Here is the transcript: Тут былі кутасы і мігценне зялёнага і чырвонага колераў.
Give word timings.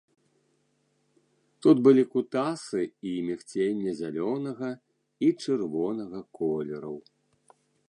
Тут 1.65 1.77
былі 1.87 2.03
кутасы 2.15 2.81
і 3.11 3.13
мігценне 3.27 3.91
зялёнага 4.01 4.69
і 5.29 5.31
чырвонага 5.43 6.19
колераў. 6.41 6.97